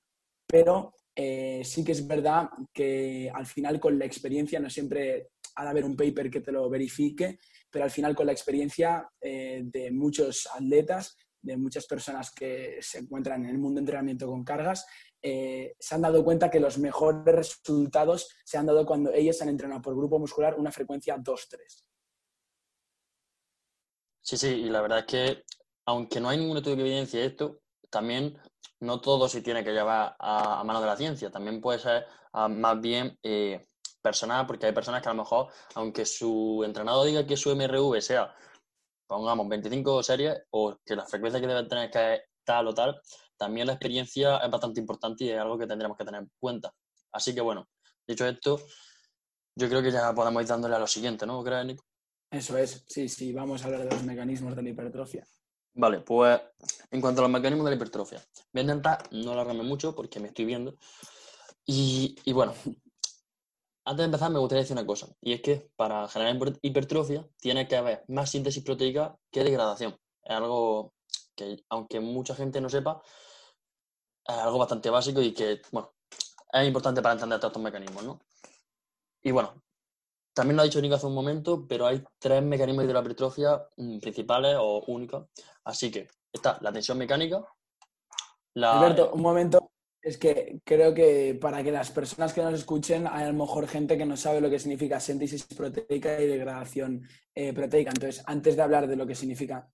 pero 0.48 0.96
eh, 1.16 1.62
sí 1.64 1.84
que 1.84 1.92
es 1.92 2.08
verdad 2.08 2.50
que 2.74 3.30
al 3.32 3.46
final 3.46 3.80
con 3.80 4.00
la 4.00 4.06
experiencia 4.06 4.60
no 4.60 4.72
siempre 4.72 5.30
ha 5.56 5.66
de 5.66 5.70
haber 5.70 5.86
un 5.86 5.96
paper 5.96 6.32
que 6.32 6.42
te 6.42 6.52
lo 6.52 6.68
verifique, 6.68 7.38
pero 7.70 7.86
al 7.86 7.92
final 7.92 8.16
con 8.16 8.26
la 8.26 8.32
experiencia 8.32 9.08
de 9.22 9.90
muchos 9.92 10.48
atletas 10.52 11.16
de 11.42 11.58
muchas 11.58 11.86
personas 11.88 12.32
que 12.32 12.78
se 12.82 13.00
encuentran 13.00 13.44
en 13.44 13.50
el 13.50 13.58
mundo 13.58 13.76
de 13.76 13.82
entrenamiento 13.82 14.28
con 14.28 14.44
cargas, 14.44 14.86
eh, 15.22 15.76
se 15.80 15.96
han 15.96 16.02
dado 16.02 16.24
cuenta 16.24 16.50
que 16.50 16.60
los 16.60 16.78
mejores 16.78 17.36
resultados 17.36 18.30
se 18.44 18.58
han 18.58 18.66
dado 18.66 18.86
cuando 18.86 19.12
ellos 19.12 19.42
han 19.42 19.50
entrenado 19.50 19.82
por 19.82 19.96
grupo 19.96 20.20
muscular 20.20 20.56
una 20.58 20.72
frecuencia 20.72 21.18
2-3. 21.18 21.58
Sí, 24.24 24.38
sí, 24.38 24.48
y 24.48 24.70
la 24.70 24.82
verdad 24.82 25.00
es 25.00 25.06
que 25.06 25.44
aunque 25.86 26.20
no 26.20 26.30
hay 26.30 26.38
ningún 26.38 26.58
estudio 26.58 26.78
que 26.78 26.84
evidencie 26.84 27.26
esto, 27.26 27.60
también 27.90 28.38
no 28.80 29.02
todo 29.02 29.28
se 29.28 29.42
tiene 29.42 29.64
que 29.64 29.72
llevar 29.72 30.16
a, 30.20 30.64
mano 30.64 30.82
de 30.82 30.88
la 30.88 30.98
ciencia, 30.98 31.30
también 31.30 31.62
puede 31.62 31.80
ser 31.80 32.06
ah, 32.34 32.48
más 32.48 32.80
bien 32.80 33.18
eh, 33.24 33.68
personal, 34.02 34.48
porque 34.48 34.68
hay 34.68 34.72
personas 34.74 35.02
que 35.02 35.10
a 35.10 35.14
lo 35.14 35.22
mejor, 35.22 35.48
aunque 35.76 36.06
su 36.06 36.64
entrenador 36.66 37.06
diga 37.06 37.26
que 37.26 37.38
su 37.38 37.56
MRV 37.56 38.02
sea 38.02 38.34
pongamos 39.12 39.50
25 39.50 40.04
series 40.04 40.44
o 40.52 40.78
que 40.86 40.96
la 40.96 41.06
frecuencia 41.06 41.42
que 41.42 41.48
debe 41.48 41.66
tener 41.66 41.92
que 41.92 42.14
es 42.14 42.22
tal 42.46 42.68
o 42.68 42.74
tal, 42.74 42.98
también 43.36 43.68
la 43.68 43.74
experiencia 43.74 44.38
es 44.38 44.50
bastante 44.50 44.80
importante 44.80 45.26
y 45.26 45.32
es 45.32 45.38
algo 45.38 45.58
que 45.58 45.68
tendremos 45.68 45.98
que 45.98 46.06
tener 46.06 46.22
en 46.22 46.32
cuenta. 46.40 46.74
Así 47.12 47.36
que 47.36 47.42
bueno, 47.42 47.68
dicho 48.08 48.26
esto, 48.26 48.62
yo 49.54 49.68
creo 49.68 49.84
que 49.84 49.92
ya 49.92 50.16
podemos 50.16 50.42
ir 50.42 50.48
dándole 50.48 50.76
a 50.76 50.80
lo 50.80 50.88
siguiente, 50.88 51.26
¿no 51.26 51.44
crees, 51.44 51.66
Nico? 51.66 51.84
Eso 52.32 52.58
es, 52.58 52.86
sí, 52.88 53.10
sí, 53.10 53.34
vamos 53.34 53.62
a 53.62 53.66
hablar 53.66 53.84
de 53.84 53.92
los 53.94 54.04
mecanismos 54.04 54.56
de 54.56 54.64
la 54.64 54.70
hipertrofia. 54.70 55.28
Vale, 55.74 56.00
pues 56.00 56.40
en 56.90 57.02
cuanto 57.02 57.20
a 57.20 57.24
los 57.24 57.32
mecanismos 57.32 57.66
de 57.66 57.72
la 57.72 57.76
hipertrofia, 57.76 58.24
voy 58.54 58.62
a 58.62 58.64
intentar 58.64 59.04
no 59.12 59.34
alargarme 59.34 59.64
mucho 59.64 59.94
porque 59.94 60.22
me 60.22 60.30
estoy 60.30 60.46
viendo. 60.46 60.78
Y, 61.66 62.16
y 62.24 62.32
bueno, 62.32 62.54
antes 63.86 63.98
de 63.98 64.06
empezar, 64.06 64.32
me 64.32 64.40
gustaría 64.40 64.62
decir 64.62 64.78
una 64.78 64.86
cosa, 64.86 65.08
y 65.22 65.34
es 65.34 65.42
que 65.42 65.72
para 65.76 66.08
generar 66.08 66.38
hipertrofia 66.62 67.28
tiene 67.40 67.68
que 67.68 67.76
haber 67.76 68.04
más 68.08 68.30
síntesis 68.30 68.64
proteica 68.64 69.18
que 69.32 69.44
degradación. 69.44 69.98
Es 70.24 70.36
algo 70.36 70.94
que, 71.36 71.64
aunque 71.70 72.00
mucha 72.00 72.36
gente 72.36 72.62
no 72.62 72.70
sepa, 72.70 73.02
es 74.26 74.36
algo 74.36 74.60
bastante 74.60 74.90
básico 74.90 75.22
y 75.22 75.34
que, 75.34 75.62
bueno, 75.72 75.94
es 76.54 76.68
importante 76.68 77.02
para 77.02 77.14
entender 77.14 77.40
todos 77.40 77.52
estos 77.52 77.64
mecanismos, 77.64 78.04
¿no? 78.04 78.20
Y 79.24 79.32
bueno, 79.32 79.62
también 80.34 80.56
lo 80.56 80.62
ha 80.62 80.66
dicho 80.66 80.82
Nico 80.82 80.96
hace 80.96 81.08
un 81.08 81.16
momento, 81.16 81.66
pero 81.68 81.88
hay 81.88 82.04
tres 82.20 82.44
mecanismos 82.44 82.88
de 82.88 82.94
la 82.94 83.00
hipertrofia 83.00 83.68
mm, 83.78 84.00
principales 84.00 84.56
o 84.60 84.84
únicos. 84.88 85.28
Así 85.64 85.92
que 85.92 86.08
está 86.32 86.58
la 86.62 86.72
tensión 86.72 86.98
mecánica. 86.98 87.44
La... 88.54 88.80
Alberto, 88.80 89.12
un 89.14 89.22
momento, 89.22 89.71
es 90.02 90.18
que 90.18 90.60
creo 90.64 90.94
que 90.94 91.38
para 91.40 91.64
que 91.64 91.72
las 91.72 91.92
personas 91.92 92.34
que 92.34 92.42
nos 92.42 92.54
escuchen, 92.54 93.08
hay 93.08 93.24
a 93.24 93.32
lo 93.32 93.34
mejor 93.34 93.68
gente 93.68 93.98
que 93.98 94.06
no 94.06 94.18
sabe 94.18 94.42
lo 94.42 94.50
que 94.50 94.60
significa 94.60 95.00
síntesis 95.00 95.46
proteica 95.46 96.20
y 96.20 96.28
degradación 96.28 97.08
eh, 97.36 97.54
proteica. 97.54 97.92
Entonces, 97.92 98.24
antes 98.26 98.56
de 98.56 98.62
hablar 98.64 98.88
de 98.88 98.96
lo 98.96 99.06
que 99.06 99.16
significa, 99.16 99.70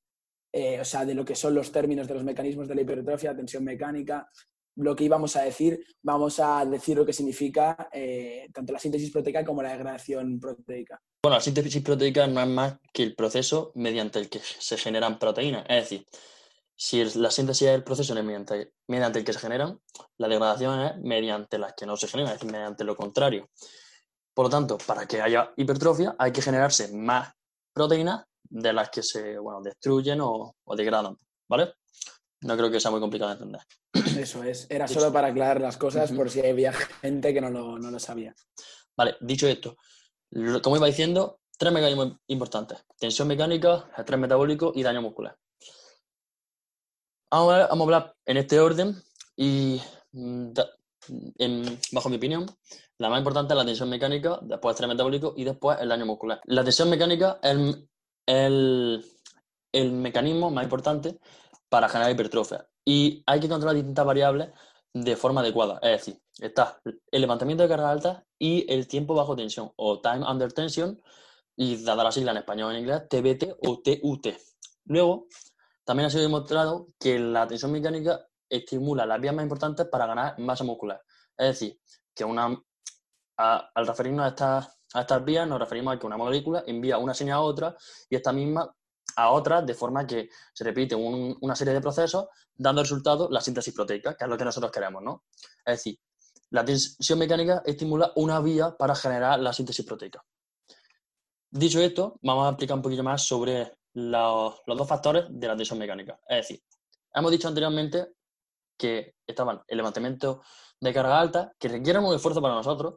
eh, 0.51 0.79
o 0.81 0.86
sea, 0.86 1.05
de 1.05 1.15
lo 1.15 1.24
que 1.24 1.36
son 1.36 1.55
los 1.55 1.72
términos 1.72 2.07
de 2.07 2.13
los 2.13 2.24
mecanismos 2.24 2.67
de 2.67 2.75
la 2.75 2.81
hipertrofia, 2.81 3.36
tensión 3.36 3.63
mecánica, 3.63 4.29
lo 4.75 4.96
que 4.96 5.05
íbamos 5.05 5.36
a 5.36 5.43
decir, 5.43 5.84
vamos 6.03 6.39
a 6.39 6.63
decir 6.65 6.98
lo 6.98 7.05
que 7.05 7.13
significa 7.13 7.89
eh, 7.91 8.48
tanto 8.53 8.74
la 8.74 8.79
síntesis 8.79 9.12
proteica 9.12 9.43
como 9.43 9.63
la 9.63 9.72
degradación 9.72 10.39
proteica. 10.39 11.01
Bueno, 11.24 11.38
la 11.38 11.41
síntesis 11.41 11.81
proteica 11.81 12.27
no 12.27 12.41
es 12.41 12.48
más 12.48 12.77
que 12.93 13.03
el 13.03 13.15
proceso 13.15 13.72
mediante 13.75 14.19
el 14.19 14.29
que 14.29 14.39
se 14.39 14.77
generan 14.77 15.17
proteínas. 15.17 15.65
Es 15.67 15.89
decir, 15.89 16.05
si 16.79 17.03
la 17.15 17.31
síntesis 17.31 17.67
es 17.67 17.74
el 17.74 17.84
proceso 17.84 18.13
mediante, 18.13 18.74
mediante 18.88 19.19
el 19.19 19.25
que 19.25 19.34
se 19.34 19.39
generan, 19.39 19.79
la 20.19 20.27
degradación 20.27 20.79
es 20.81 20.98
mediante 20.98 21.57
las 21.57 21.74
que 21.74 21.88
no 21.88 21.98
se 21.98 22.07
generan, 22.07 22.34
es 22.34 22.39
decir, 22.39 22.51
mediante 22.51 22.84
lo 22.84 22.96
contrario. 22.96 23.50
Por 24.31 24.46
lo 24.46 24.50
tanto, 24.51 24.77
para 24.77 25.07
que 25.07 25.19
haya 25.19 25.51
hipertrofia 25.57 26.15
hay 26.19 26.31
que 26.31 26.43
generarse 26.43 26.96
más 26.96 27.34
proteínas 27.74 28.25
de 28.43 28.74
las 28.74 28.91
que 28.91 29.01
se 29.01 29.39
bueno, 29.39 29.60
destruyen 29.62 30.19
o, 30.22 30.55
degradan, 30.75 31.17
¿vale? 31.50 31.74
No 32.41 32.55
creo 32.55 32.69
que 32.69 32.79
sea 32.79 32.91
muy 32.91 33.00
complicado 33.00 33.31
de 33.31 33.43
entender. 33.43 33.62
Eso 34.22 34.43
es, 34.43 34.67
era 34.69 34.88
solo 34.88 35.12
para 35.12 35.29
aclarar 35.29 35.60
las 35.60 35.77
cosas 35.77 36.12
por 36.12 36.29
si 36.29 36.46
había 36.46 36.72
gente 36.74 37.34
que 37.34 37.41
no 37.41 37.50
lo, 37.50 37.79
no 37.79 37.89
lo 37.89 38.00
sabía. 38.00 38.36
Vale, 38.96 39.17
dicho 39.22 39.48
esto, 39.48 39.75
como 40.62 40.77
iba 40.77 40.86
diciendo, 40.86 41.39
tres 41.57 41.74
mecanismos 41.74 42.17
importantes. 42.27 42.86
Tensión 43.00 43.27
mecánica, 43.27 43.89
estrés 43.98 44.19
metabólico 44.19 44.72
y 44.75 44.84
daño 44.84 45.01
muscular. 45.01 45.36
Vamos 47.29 47.53
a, 47.53 47.65
hablar 47.65 48.15
en 48.25 48.38
este 48.38 48.60
orden 48.60 48.96
y, 49.36 49.81
mm, 50.13 50.53
bajo 51.91 52.10
mi 52.10 52.15
opinión, 52.15 52.46
la 53.00 53.10
más 53.10 53.19
importante 53.19 53.53
es 53.53 53.57
la 53.57 53.65
tensión 53.65 53.89
mecánica, 53.89 54.39
después 54.41 54.72
el 54.72 54.75
estrés 54.75 54.88
metabólico 54.88 55.34
y 55.36 55.43
después 55.43 55.77
el 55.81 55.89
daño 55.89 56.05
muscular. 56.05 56.39
La 56.46 56.63
tensión 56.63 56.89
mecánica 56.89 57.39
es 57.43 57.77
el, 58.25 59.03
mecanismo 59.91 60.50
más 60.51 60.63
importante 60.63 61.19
para 61.69 61.89
generar 61.89 62.12
hipertrofia. 62.12 62.65
Y 62.86 63.24
hay 63.25 63.41
que 63.41 63.50
controlar 63.50 63.75
distintas 63.75 64.05
variables 64.05 64.50
de 64.93 65.15
forma 65.17 65.41
adecuada. 65.41 65.79
Es 65.81 66.05
decir, 66.05 66.22
está 66.39 66.79
el 67.12 67.22
levantamiento 67.22 67.63
de 67.63 67.69
carga 67.69 67.91
alta 67.91 68.25
y 68.39 68.72
el 68.72 68.88
tiempo 68.88 69.13
bajo 69.15 69.36
tensión, 69.36 69.72
o 69.75 70.00
time 70.00 70.25
under 70.25 70.53
tension, 70.53 71.01
y 71.57 71.84
dada 71.84 72.05
la 72.05 72.12
sigla 72.12 72.31
en 72.31 72.38
español 72.38 72.69
o 72.69 72.72
en 72.72 72.79
inglés, 72.79 73.03
TBT 73.10 73.57
o 73.67 73.81
TUT. 73.81 74.27
Luego, 74.86 75.27
también 75.88 76.08
ha 76.08 76.10
sido 76.10 76.24
demostrado 76.24 76.89
que 77.00 77.17
la 77.17 77.48
tensión 77.48 77.72
mecánica 77.72 78.27
estimula 78.50 79.06
las 79.06 79.22
vías 79.22 79.34
más 79.34 79.44
importantes 79.44 79.88
para 79.88 80.06
ganar 80.06 80.38
masa 80.38 80.65
muscular. 80.65 81.01
Es 81.38 81.48
decir, 81.48 81.79
que 82.13 82.25
una, 82.25 82.62
al 83.38 83.88
referirnos 83.88 84.25
a 84.25 84.27
estas, 84.27 84.79
a 84.94 85.01
estas 85.01 85.24
vías, 85.24 85.48
nos 85.48 85.58
referimos 85.58 85.96
a 85.96 85.98
que 85.98 86.06
una 86.06 86.17
molécula 86.17 86.62
envía 86.67 86.98
una 86.98 87.13
señal 87.13 87.38
a 87.38 87.41
otra 87.41 87.77
y 88.10 88.17
esta 88.17 88.34
misma 88.34 88.70
a 89.15 89.32
otra, 89.32 89.62
de 89.62 89.74
forma 89.74 90.06
que 90.06 90.29
se 90.53 90.65
repite 90.65 90.94
una 90.94 91.56
serie 91.56 91.74
de 91.74 91.79
procesos, 91.79 92.27
dando 92.53 92.82
resultado 92.82 93.29
la 93.32 93.39
síntesis 93.39 93.74
proteica, 93.74 94.13
que 94.17 94.25
es 94.25 94.29
lo 94.29 94.38
que 94.38 94.44
nosotros 94.44 94.74
queremos, 94.74 95.01
¿no? 95.01 95.24
Es 95.65 95.77
decir, 95.77 95.98
la 96.50 96.65
tensión 96.65 97.17
mecánica 97.17 97.63
estimula 97.65 98.12
una 98.17 98.41
vía 98.41 98.75
para 98.77 98.94
generar 98.94 99.39
la 99.39 99.53
síntesis 99.53 99.86
proteica. 99.86 100.22
Dicho 101.50 101.79
esto, 101.79 102.20
vamos 102.24 102.46
a 102.46 102.50
explicar 102.50 102.75
un 102.75 102.84
poquito 102.84 103.03
más 103.03 103.24
sobre 103.24 103.76
los, 103.94 104.62
dos 104.65 104.88
factores 104.88 105.25
de 105.29 105.48
la 105.48 105.56
tensión 105.56 105.79
mecánica. 105.79 106.20
Es 106.27 106.48
decir, 106.48 106.63
hemos 107.13 107.32
dicho 107.32 107.48
anteriormente 107.48 108.13
que 108.77 109.15
estaban 109.25 109.62
el 109.67 109.77
levantamiento 109.77 110.41
de 110.79 110.94
carga 110.94 111.20
alta, 111.20 111.53
que 111.58 111.67
requieren 111.67 112.03
un 112.03 112.15
esfuerzo 112.15 112.41
para 112.41 112.53
nosotros, 112.53 112.96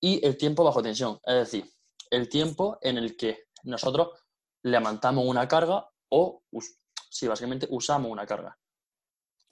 y 0.00 0.24
el 0.26 0.36
tiempo 0.36 0.64
bajo 0.64 0.82
tensión, 0.82 1.18
es 1.24 1.34
decir, 1.34 1.64
el 2.10 2.28
tiempo 2.28 2.78
en 2.82 2.98
el 2.98 3.16
que 3.16 3.44
nosotros 3.64 4.08
levantamos 4.62 5.24
una 5.24 5.46
carga 5.46 5.88
o, 6.10 6.42
sí, 7.08 7.28
básicamente 7.28 7.66
usamos 7.70 8.10
una 8.10 8.26
carga. 8.26 8.58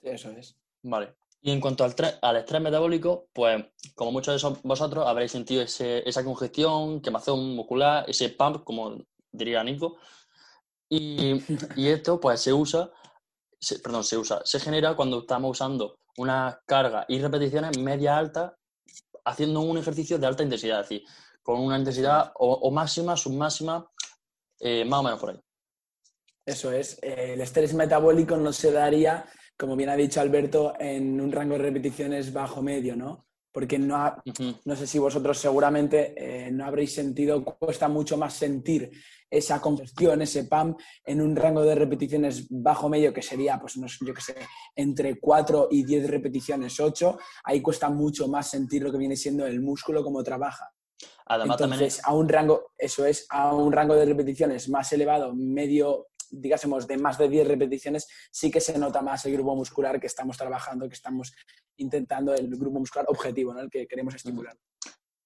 Eso 0.01 0.29
es. 0.31 0.55
Vale. 0.83 1.15
Y 1.41 1.51
en 1.51 1.61
cuanto 1.61 1.83
al, 1.83 1.95
al 2.21 2.35
estrés 2.37 2.61
metabólico, 2.61 3.29
pues 3.31 3.63
como 3.95 4.11
muchos 4.11 4.41
de 4.41 4.59
vosotros 4.63 5.07
habréis 5.07 5.31
sentido 5.31 5.61
esa 5.61 6.23
congestión, 6.23 7.01
quemazón 7.01 7.55
muscular, 7.55 8.05
ese 8.07 8.29
pump, 8.29 8.63
como 8.63 8.97
diría 9.31 9.63
Nico. 9.63 9.97
Y, 10.89 11.39
esto 11.87 12.19
pues 12.19 12.41
se 12.41 12.51
usa, 12.51 12.91
perdón, 13.83 14.03
se 14.03 14.17
usa, 14.17 14.41
se 14.43 14.59
genera 14.59 14.95
cuando 14.95 15.19
estamos 15.19 15.51
usando 15.51 15.99
una 16.17 16.59
carga 16.65 17.05
y 17.07 17.19
repeticiones 17.19 17.77
media 17.77 18.17
alta 18.17 18.55
haciendo 19.25 19.61
un 19.61 19.77
ejercicio 19.77 20.17
de 20.17 20.25
alta 20.25 20.43
intensidad, 20.43 20.81
es 20.81 20.89
decir, 20.89 21.07
con 21.43 21.59
una 21.59 21.77
intensidad 21.77 22.31
o, 22.35 22.71
máxima, 22.71 23.15
submáxima, 23.15 23.87
eh, 24.59 24.83
más 24.85 24.99
o 24.99 25.03
menos 25.03 25.19
por 25.19 25.29
ahí. 25.29 25.39
Eso 26.45 26.71
es. 26.71 26.97
El 27.03 27.39
estrés 27.41 27.73
metabólico 27.75 28.35
no 28.35 28.51
se 28.51 28.71
daría 28.71 29.25
como 29.59 29.75
bien 29.75 29.89
ha 29.89 29.95
dicho 29.97 30.21
Alberto, 30.21 30.73
en 30.79 31.19
un 31.19 31.33
rango 31.33 31.55
de 31.55 31.63
repeticiones 31.63 32.31
bajo 32.31 32.61
medio, 32.61 32.95
¿no? 32.95 33.27
Porque 33.51 33.79
no, 33.79 34.15
no 34.65 34.75
sé 34.75 34.85
si 34.85 34.99
vosotros 34.99 35.37
seguramente 35.37 36.13
eh, 36.15 36.51
no 36.51 36.65
habréis 36.65 36.93
sentido, 36.93 37.43
cuesta 37.43 37.87
mucho 37.87 38.17
más 38.17 38.33
sentir 38.33 38.91
esa 39.29 39.61
congestión, 39.61 40.21
ese 40.21 40.45
PAM, 40.45 40.75
en 41.05 41.21
un 41.21 41.35
rango 41.35 41.63
de 41.63 41.75
repeticiones 41.75 42.47
bajo 42.49 42.89
medio, 42.89 43.13
que 43.13 43.21
sería, 43.21 43.59
pues, 43.59 43.77
no 43.77 43.87
sé, 43.87 43.97
yo 44.05 44.13
qué 44.13 44.21
sé, 44.21 44.35
entre 44.75 45.19
4 45.19 45.67
y 45.71 45.83
10 45.83 46.09
repeticiones, 46.09 46.79
8, 46.79 47.17
ahí 47.43 47.61
cuesta 47.61 47.89
mucho 47.89 48.27
más 48.27 48.49
sentir 48.49 48.81
lo 48.83 48.91
que 48.91 48.97
viene 48.97 49.15
siendo 49.15 49.45
el 49.45 49.61
músculo 49.61 50.03
como 50.03 50.23
trabaja. 50.23 50.71
Además, 51.27 51.61
Entonces, 51.61 52.01
a 52.03 52.13
un 52.13 52.27
rango, 52.27 52.71
eso 52.77 53.05
es, 53.05 53.27
a 53.29 53.53
un 53.53 53.71
rango 53.71 53.95
de 53.95 54.05
repeticiones 54.05 54.67
más 54.67 54.91
elevado, 54.93 55.33
medio 55.35 56.07
digásemos, 56.31 56.87
de 56.87 56.97
más 56.97 57.17
de 57.17 57.29
10 57.29 57.47
repeticiones, 57.47 58.07
sí 58.31 58.51
que 58.51 58.61
se 58.61 58.77
nota 58.77 59.01
más 59.01 59.25
el 59.25 59.33
grupo 59.33 59.55
muscular 59.55 59.99
que 59.99 60.07
estamos 60.07 60.37
trabajando, 60.37 60.87
que 60.87 60.95
estamos 60.95 61.33
intentando 61.77 62.33
el 62.33 62.49
grupo 62.55 62.79
muscular 62.79 63.05
objetivo, 63.09 63.53
¿no? 63.53 63.61
el 63.61 63.69
que 63.69 63.87
queremos 63.87 64.15
estimular. 64.15 64.57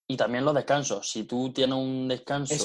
Y 0.07 0.17
también 0.17 0.45
los 0.45 0.53
descansos. 0.53 1.10
Si 1.10 1.24
tú 1.24 1.51
tienes 1.53 1.77
un 1.77 2.07
descanso 2.07 2.55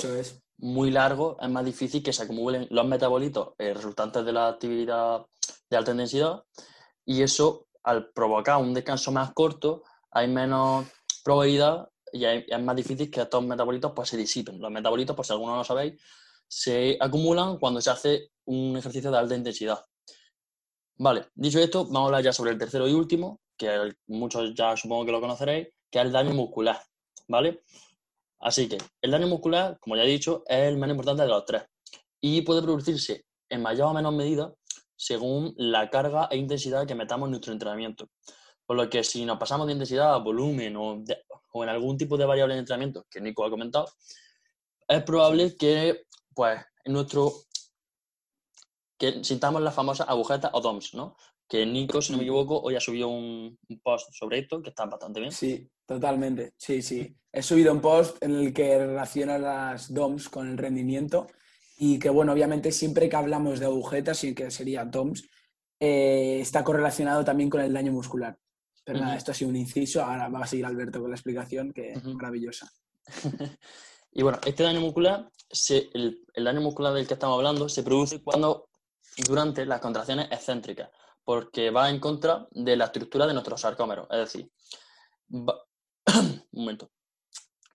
muy 0.59 0.91
largo, 0.91 1.37
es 1.41 1.49
más 1.49 1.65
difícil 1.65 2.03
que 2.03 2.13
se 2.13 2.25
acumulen 2.25 2.67
los 2.71 2.87
metabolitos 2.87 3.55
eh, 3.59 3.73
resultantes 3.75 4.25
de 4.25 4.33
la 4.33 4.49
actividad 4.49 5.25
de 5.71 5.77
alta 5.77 5.93
intensidad. 5.93 6.43
Y 7.05 7.23
eso, 7.23 7.67
al 7.83 8.11
provocar 8.11 8.59
un 8.59 8.75
descanso 8.75 9.13
más 9.13 9.33
corto, 9.33 9.85
hay 10.11 10.29
menos 10.29 10.87
probabilidad 11.25 11.89
y 12.13 12.25
es 12.25 12.63
más 12.63 12.77
difícil 12.77 13.11
que 13.11 13.21
estos 13.21 13.45
metabolitos 13.45 13.93
pues, 13.95 14.09
se 14.09 14.17
disipen. 14.17 14.61
Los 14.61 14.71
metabolitos, 14.71 15.15
por 15.15 15.25
si 15.25 15.33
alguno 15.33 15.53
no 15.53 15.59
lo 15.59 15.65
sabéis, 15.65 16.01
se 16.49 16.97
acumulan 16.99 17.59
cuando 17.59 17.81
se 17.81 17.91
hace 17.91 18.31
un 18.47 18.77
ejercicio 18.77 19.11
de 19.11 19.19
alta 19.19 19.37
intensidad. 19.37 19.85
Vale, 20.97 21.29
dicho 21.35 21.61
esto, 21.61 21.85
vamos 21.85 22.01
a 22.01 22.05
hablar 22.07 22.25
ya 22.25 22.33
sobre 22.33 22.51
el 22.51 22.59
tercero 22.59 22.89
y 22.89 22.93
último, 22.93 23.41
que 23.57 23.93
muchos 24.07 24.55
ya 24.55 24.77
supongo 24.77 25.05
que 25.07 25.13
lo 25.13 25.21
conoceréis, 25.21 25.69
que 25.91 25.99
es 25.99 26.05
el 26.05 26.13
daño 26.13 26.33
muscular, 26.33 26.81
¿vale? 27.29 27.63
Así 28.41 28.69
que 28.69 28.79
el 29.03 29.11
daño 29.11 29.27
muscular, 29.27 29.79
como 29.81 29.97
ya 29.97 30.05
he 30.05 30.09
dicho, 30.09 30.43
es 30.47 30.69
el 30.69 30.77
menos 30.77 30.95
importante 30.95 31.23
de 31.23 31.29
los 31.29 31.45
tres 31.45 31.63
y 32.21 32.43
puede 32.43 32.63
producirse 32.63 33.27
en 33.49 33.63
mayor 33.63 33.89
o 33.89 33.95
menor 33.95 34.15
medida 34.15 34.53
según 34.97 35.55
la 35.57 35.91
carga 35.91 36.29
e 36.31 36.37
intensidad 36.37 36.87
que 36.87 36.95
metamos 36.95 37.27
en 37.27 37.33
nuestro 37.33 37.53
entrenamiento. 37.53 38.09
Por 38.67 38.77
lo 38.77 38.91
que 38.91 39.05
si 39.05 39.25
nos 39.25 39.39
pasamos 39.39 39.67
de 39.67 39.73
intensidad 39.75 40.15
a 40.15 40.19
volumen 40.19 40.77
o 40.77 41.03
en 41.63 41.69
algún 41.69 41.97
tipo 41.97 42.17
de 42.17 42.27
variable 42.27 42.55
de 42.55 42.61
entrenamiento 42.61 43.07
que 43.11 43.21
Nico 43.21 43.45
ha 43.45 43.51
comentado, 43.51 43.89
es 44.87 45.03
probable 45.03 45.57
que 45.57 46.03
pues 46.39 46.61
en 46.85 46.93
nuestro, 46.93 47.33
que 48.97 49.25
sintamos 49.25 49.61
las 49.61 49.75
famosas 49.75 50.09
agujetas 50.09 50.53
o 50.55 50.61
DOMS, 50.61 50.95
¿no? 50.95 51.17
Que 51.49 51.67
Nico, 51.67 52.01
si 52.01 52.13
no 52.13 52.19
me 52.19 52.23
equivoco, 52.23 52.61
hoy 52.61 52.77
ha 52.77 52.81
subido 52.81 53.09
un, 53.09 53.59
post 53.83 54.13
sobre 54.13 54.39
esto 54.39 54.63
que 54.63 54.69
está 54.69 54.87
bastante 54.87 55.19
bien. 55.19 55.33
Sí, 55.33 55.69
totalmente. 55.85 56.53
Sí, 56.57 56.81
sí. 56.81 57.13
He 57.33 57.43
subido 57.43 57.73
un 57.73 57.81
post 57.81 58.23
en 58.23 58.37
el 58.37 58.55
que 58.55 58.79
relaciona 58.79 59.37
las 59.37 59.93
DOMS 59.93 60.29
con 60.29 60.49
el 60.49 60.57
rendimiento 60.57 61.27
y 61.77 61.99
que, 61.99 62.09
bueno, 62.09 62.35
obviamente 62.35 62.71
siempre 62.71 63.09
que 63.09 63.17
hablamos 63.17 63.59
de 63.59 63.67
agujetas, 63.67 64.23
y 64.23 64.33
que 64.33 64.53
sería 64.53 64.85
DOMS, 64.85 65.29
eh, 65.81 66.39
está 66.41 66.63
correlacionado 66.63 67.25
también 67.25 67.51
con 67.51 67.63
el 67.63 67.73
daño 67.73 67.91
muscular. 67.91 68.39
Pero 68.85 69.01
nada, 69.01 69.17
esto 69.17 69.33
ha 69.33 69.35
sido 69.35 69.51
un 69.51 69.57
inciso. 69.57 70.05
Ahora 70.05 70.29
va 70.29 70.45
a 70.45 70.47
seguir 70.47 70.67
Alberto 70.67 71.01
con 71.01 71.11
la 71.11 71.17
explicación, 71.17 71.73
que 71.73 71.95
es 71.95 72.05
maravillosa. 72.05 72.71
Y 74.19 74.23
bueno, 74.23 74.41
este 74.45 74.65
daño 74.65 74.81
muscular, 74.81 75.31
el, 75.95 76.27
daño 76.35 76.61
muscular 76.61 76.93
del 76.93 77.07
que 77.07 77.15
estamos 77.15 77.37
hablando, 77.37 77.69
se 77.69 77.85
produce 77.85 78.21
cuando 78.21 78.69
durante 79.17 79.65
las 79.65 79.81
contracciones 79.81 80.27
excéntricas, 80.33 80.91
porque 81.23 81.71
va 81.71 81.89
en 81.89 82.01
contra 82.01 82.49
de 82.51 82.75
la 82.75 82.87
estructura 82.87 83.29
de 83.29 83.33
nuestros 83.35 83.61
sarcómeros. 83.61 84.09
Es 84.11 84.19
decir, 84.19 84.51
un 85.29 86.43
momento. 86.51 86.91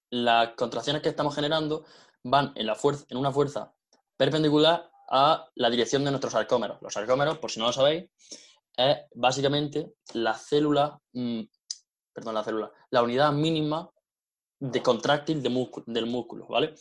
Las 0.10 0.50
contracciones 0.56 1.02
que 1.02 1.08
estamos 1.08 1.34
generando 1.34 1.86
van 2.24 2.52
en, 2.56 2.70
una 3.18 3.32
fuerza 3.32 3.74
perpendicular 4.18 4.92
a 5.12 5.48
la 5.56 5.70
dirección 5.70 6.04
de 6.04 6.12
nuestros 6.12 6.34
sarcómeros. 6.34 6.82
Los 6.82 6.92
sarcómeros, 6.92 7.38
por 7.38 7.52
si 7.52 7.62
no 7.62 7.68
lo 7.68 7.72
sabéis, 7.72 8.10
es 8.76 8.98
básicamente 9.16 9.94
la 10.14 10.34
célula, 10.34 11.00
mm, 11.14 11.44
perdón, 12.12 12.36
la 12.36 12.44
célula, 12.44 12.72
la 12.90 13.02
unidad 13.02 13.32
mínima 13.32 13.93
de 14.64 14.82
contráctil 14.82 15.44
de 15.44 15.50
del 15.88 16.06
músculo, 16.06 16.48
¿vale? 16.48 16.74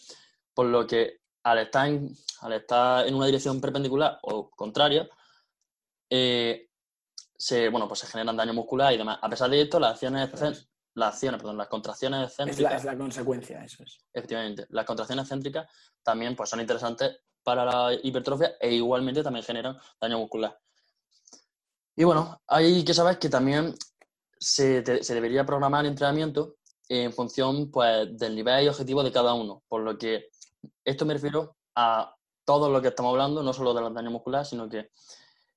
Por 0.54 0.66
lo 0.66 0.86
que 0.86 1.18
al 1.42 1.58
estar 1.58 1.88
en, 1.88 2.14
al 2.42 2.52
estar 2.52 3.06
en 3.06 3.14
una 3.14 3.26
dirección 3.26 3.60
perpendicular 3.60 4.20
o 4.22 4.50
contraria, 4.50 5.08
eh, 6.08 6.68
se, 7.36 7.68
bueno, 7.70 7.88
pues 7.88 8.00
se 8.00 8.06
generan 8.06 8.36
daño 8.36 8.54
muscular 8.54 8.92
y 8.92 8.98
demás. 8.98 9.18
A 9.20 9.28
pesar 9.28 9.50
de 9.50 9.60
esto, 9.60 9.80
las 9.80 9.94
acciones, 9.94 10.30
las 10.94 11.14
acciones, 11.14 11.40
perdón, 11.40 11.56
las 11.56 11.66
contracciones 11.66 12.28
excéntricas... 12.28 12.74
Es 12.74 12.84
la, 12.84 12.96
consecuencia, 12.96 13.64
eso 13.64 13.82
es. 13.82 13.98
Efectivamente. 14.12 14.66
Las 14.68 14.84
contracciones 14.84 15.24
excéntricas 15.24 15.68
también 16.04 16.36
pues, 16.36 16.50
son 16.50 16.60
interesantes 16.60 17.16
para 17.42 17.64
la 17.64 17.98
hipertrofia 18.00 18.54
e 18.60 18.74
igualmente 18.74 19.24
también 19.24 19.44
generan 19.44 19.76
daño 20.00 20.18
muscular. 20.18 20.56
Y 21.96 22.04
bueno, 22.04 22.40
hay 22.46 22.84
que 22.84 22.94
saber 22.94 23.18
que 23.18 23.28
también 23.28 23.74
se, 24.38 25.02
se 25.02 25.14
debería 25.14 25.44
programar 25.44 25.84
el 25.84 25.90
entrenamiento 25.90 26.58
en 27.00 27.12
función 27.12 27.70
pues, 27.70 28.16
del 28.18 28.34
nivel 28.34 28.64
y 28.64 28.68
objetivo 28.68 29.02
de 29.02 29.12
cada 29.12 29.34
uno. 29.34 29.62
Por 29.68 29.82
lo 29.82 29.96
que 29.96 30.28
esto 30.84 31.06
me 31.06 31.14
refiero 31.14 31.56
a 31.74 32.14
todo 32.44 32.68
lo 32.68 32.82
que 32.82 32.88
estamos 32.88 33.12
hablando, 33.12 33.42
no 33.42 33.52
solo 33.52 33.72
de 33.72 33.80
los 33.80 33.94
daños 33.94 34.12
musculares, 34.12 34.48
sino 34.48 34.68
que 34.68 34.90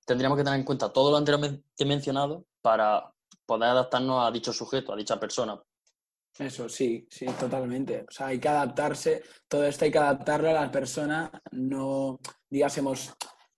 tendríamos 0.05 0.37
que 0.37 0.43
tener 0.43 0.59
en 0.59 0.65
cuenta 0.65 0.93
todo 0.93 1.11
lo 1.11 1.17
anteriormente 1.17 1.85
mencionado 1.85 2.45
para 2.61 3.11
poder 3.45 3.69
adaptarnos 3.69 4.25
a 4.25 4.31
dicho 4.31 4.53
sujeto, 4.53 4.93
a 4.93 4.95
dicha 4.95 5.19
persona. 5.19 5.61
Eso, 6.37 6.67
sí, 6.67 7.07
sí, 7.09 7.25
totalmente. 7.39 8.05
O 8.07 8.11
sea, 8.11 8.27
hay 8.27 8.39
que 8.39 8.49
adaptarse, 8.49 9.23
todo 9.47 9.65
esto 9.65 9.85
hay 9.85 9.91
que 9.91 9.97
adaptarlo 9.97 10.49
a 10.49 10.53
la 10.53 10.71
persona, 10.71 11.31
no, 11.51 12.19
digásemos, 12.49 13.13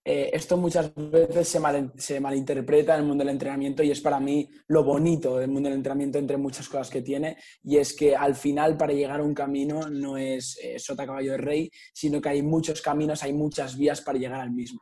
eh, 0.10 0.30
esto 0.32 0.56
muchas 0.56 0.94
veces 0.96 1.50
se, 1.50 2.20
malinterpreta 2.22 2.94
en 2.94 3.02
el 3.02 3.06
mundo 3.06 3.26
del 3.26 3.34
entrenamiento 3.34 3.84
y 3.84 3.92
es 3.92 4.00
para 4.00 4.22
mí 4.22 4.50
lo 4.68 4.86
bonito 4.86 5.36
del 5.36 5.50
mundo 5.50 5.68
del 5.68 5.80
entrenamiento 5.80 6.18
entre 6.18 6.38
muchas 6.38 6.70
cosas 6.70 6.90
que 6.90 7.02
tiene 7.02 7.36
y 7.62 7.76
es 7.76 7.94
que 7.94 8.16
al 8.16 8.34
final 8.34 8.78
para 8.78 8.94
llegar 8.94 9.20
a 9.20 9.24
un 9.24 9.34
camino 9.34 9.82
no 9.90 10.16
es 10.16 10.58
eh, 10.64 10.80
sota 10.80 11.06
caballo 11.06 11.34
de 11.34 11.40
rey, 11.40 11.70
sino 11.94 12.22
que 12.22 12.30
hay 12.30 12.42
muchos 12.42 12.82
caminos, 12.82 13.22
hay 13.22 13.34
muchas 13.34 13.78
vías 13.78 14.00
para 14.00 14.18
llegar 14.18 14.40
al 14.40 14.52
mismo. 14.52 14.82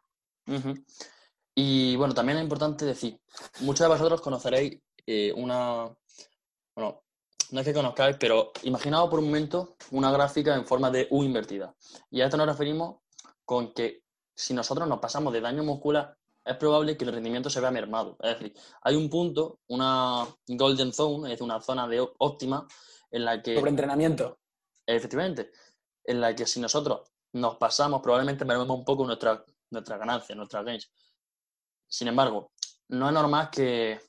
Y 1.56 1.96
bueno, 1.96 2.14
también 2.14 2.38
es 2.38 2.44
importante 2.44 2.86
decir, 2.86 3.20
muchos 3.62 3.80
de 3.80 3.88
vosotros 3.88 4.22
conoceréis 4.22 4.80
eh, 5.08 5.34
una, 5.36 5.92
bueno, 6.76 7.02
no 7.50 7.60
es 7.60 7.66
que 7.66 7.74
conozcáis, 7.74 8.18
pero 8.20 8.52
imaginaos 8.62 9.10
por 9.10 9.18
un 9.18 9.26
momento 9.26 9.76
una 9.90 10.12
gráfica 10.12 10.54
en 10.54 10.68
forma 10.68 10.92
de 10.92 11.08
U 11.10 11.24
invertida. 11.24 11.74
Y 12.12 12.22
a 12.22 12.26
esto 12.26 12.38
nos 12.38 12.46
referimos 12.46 12.98
con 13.44 13.74
que 13.74 14.05
si 14.36 14.54
nosotros 14.54 14.88
nos 14.88 15.00
pasamos 15.00 15.34
de 15.34 15.42
daño 15.42 15.64
muscular, 15.64 16.18
es 16.44 16.58
probable 16.58 16.96
que 16.96 17.06
el 17.06 17.14
rendimiento 17.14 17.50
se 17.50 17.60
vea 17.60 17.72
mermado. 17.72 18.18
Es 18.22 18.38
decir, 18.38 18.54
hay 18.84 18.96
un 18.96 19.10
punto, 19.10 19.60
una 19.68 20.28
golden 20.48 20.94
zone, 20.94 21.28
es 21.28 21.32
decir, 21.32 21.44
una 21.44 21.62
zona 21.62 21.88
de 21.88 22.08
óptima 22.20 22.68
en 23.10 23.26
la 23.26 23.42
que... 23.42 23.56
Sobre 23.56 23.72
entrenamiento. 23.72 24.40
Efectivamente, 24.86 25.52
en 26.04 26.22
la 26.22 26.36
que 26.36 26.46
si 26.46 26.60
nosotros 26.60 27.02
nos 27.34 27.56
pasamos, 27.58 28.02
probablemente 28.02 28.46
mermemos 28.46 28.78
un 28.78 28.86
poco 28.86 29.06
nuestra, 29.06 29.44
nuestra 29.72 29.98
ganancia, 29.98 30.36
nuestra 30.36 30.62
gains. 30.62 30.92
Sin 31.88 32.08
embargo, 32.08 32.52
no 32.90 33.08
es 33.08 33.14
normal 33.14 33.50
que, 33.50 34.00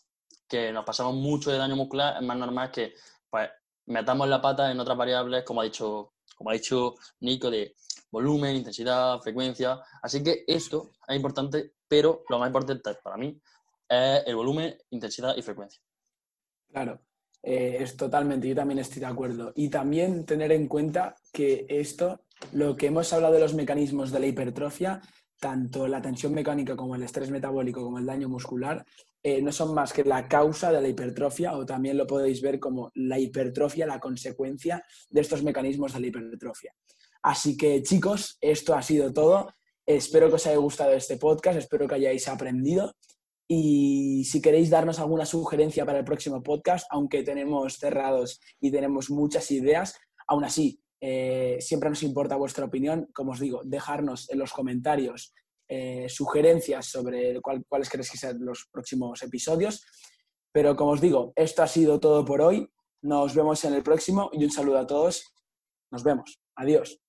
nos 0.73 0.85
pasamos 0.85 1.14
mucho 1.14 1.50
de 1.50 1.59
daño 1.59 1.76
muscular, 1.76 2.16
es 2.16 2.23
más 2.23 2.37
normal 2.37 2.71
que 2.71 2.95
pues, 3.30 3.49
metamos 3.87 4.28
la 4.28 4.40
pata 4.40 4.71
en 4.71 4.78
otras 4.78 4.97
variables, 4.97 5.45
como 5.45 5.61
ha 5.61 5.64
dicho, 5.64 6.12
como 6.37 6.50
ha 6.50 6.54
dicho 6.54 6.95
Nico, 7.21 7.50
de 7.50 7.75
volumen, 8.11 8.57
intensidad, 8.57 9.21
frecuencia. 9.21 9.81
Así 10.03 10.23
que 10.23 10.45
esto 10.47 10.93
es 11.07 11.17
importante, 11.17 11.73
pero 11.89 12.25
lo 12.29 12.39
más 12.39 12.49
importante 12.49 12.95
para 13.03 13.17
mí 13.17 13.41
es 13.89 14.23
el 14.27 14.37
volumen, 14.37 14.77
intensidad 14.91 15.37
y 15.37 15.43
frecuencia. 15.43 15.81
Claro, 16.69 17.01
eh, 17.43 17.79
es 17.81 17.97
totalmente, 17.97 18.49
yo 18.49 18.55
también 18.55 18.79
estoy 18.79 19.01
de 19.01 19.07
acuerdo. 19.07 19.53
Y 19.55 19.69
también 19.69 20.25
tener 20.27 20.53
en 20.53 20.69
cuenta 20.69 21.15
que 21.33 21.67
esto, 21.69 22.25
lo 22.53 22.77
que 22.77 22.87
hemos 22.87 23.13
hablado 23.13 23.35
de 23.35 23.41
los 23.41 23.55
mecanismos 23.55 24.11
de 24.11 24.21
la 24.21 24.27
hipertrofia, 24.27 25.01
tanto 25.39 25.87
la 25.87 26.01
tensión 26.01 26.33
mecánica 26.35 26.77
como 26.77 26.95
el 26.95 27.03
estrés 27.03 27.31
metabólico 27.31 27.83
como 27.83 27.99
el 27.99 28.07
daño 28.07 28.29
muscular 28.29 28.85
eh, 29.23 29.43
no 29.43 29.51
son 29.51 29.75
más 29.75 29.93
que 29.93 30.05
la 30.05 30.29
causa 30.29 30.71
de 30.71 30.81
la 30.81 30.89
hipertrofia 30.89 31.57
o 31.57 31.67
también 31.67 31.97
lo 31.97 32.07
podéis 32.07 32.41
ver 32.41 32.61
como 32.61 32.93
la 32.95 33.19
hipertrofia, 33.19 33.87
la 33.87 33.99
consecuencia 33.99 34.85
de 35.11 35.21
estos 35.21 35.43
mecanismos 35.43 35.93
de 35.93 36.01
la 36.01 36.07
hipertrofia. 36.07 36.73
Así 37.26 37.56
que 37.56 37.83
chicos, 37.83 38.38
esto 38.40 38.73
ha 38.76 38.83
sido 38.83 39.12
todo. 39.12 39.52
Espero 39.85 40.28
que 40.28 40.37
os 40.37 40.47
haya 40.47 40.59
gustado 40.59 40.92
este 40.92 41.16
podcast, 41.16 41.59
espero 41.59 41.88
que 41.88 41.97
hayáis 41.97 42.28
aprendido 42.28 42.92
y 43.49 44.25
si 44.25 44.40
queréis 44.40 44.71
darnos 44.71 45.00
alguna 45.00 45.26
sugerencia 45.26 45.85
para 45.85 45.99
el 45.99 46.04
próximo 46.04 46.40
podcast, 46.40 46.87
aunque 46.88 47.25
tenemos 47.25 47.78
cerrados 47.78 48.40
y 48.61 48.71
tenemos 48.71 49.11
muchas 49.11 49.50
ideas, 49.50 49.99
aún 50.28 50.45
así 50.45 50.80
eh, 51.00 51.59
siempre 51.61 51.90
nos 51.90 52.04
importa 52.04 52.37
vuestra 52.37 52.64
opinión. 52.64 53.09
Como 53.12 53.33
os 53.33 53.40
digo, 53.40 53.62
dejarnos 53.64 54.30
en 54.30 54.38
los 54.38 54.52
comentarios 54.52 55.35
eh, 55.68 56.06
sugerencias 56.09 56.87
sobre 56.87 57.40
cuáles 57.40 57.90
queréis 57.90 58.11
que 58.12 58.18
sean 58.18 58.38
los 58.38 58.68
próximos 58.71 59.21
episodios. 59.25 59.85
Pero 60.52 60.76
como 60.76 60.92
os 60.92 61.00
digo, 61.00 61.33
esto 61.35 61.64
ha 61.64 61.66
sido 61.66 61.99
todo 61.99 62.25
por 62.25 62.40
hoy. 62.40 62.68
Nos 63.02 63.35
vemos 63.35 63.64
en 63.64 63.75
el 63.75 63.83
próximo 63.83 64.30
y 64.33 64.45
un 64.45 64.52
saludo 64.52 64.78
a 64.78 64.87
todos. 64.87 65.25
Nos 65.90 66.04
vemos. 66.04 66.40
Adiós. 66.54 67.00